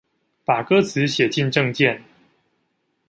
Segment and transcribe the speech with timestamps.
[0.43, 2.01] 把歌詞寫進政見